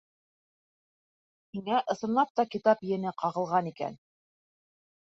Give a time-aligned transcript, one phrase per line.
[1.57, 4.03] Һиңә ысынлап та китап ене ҡағылған икән!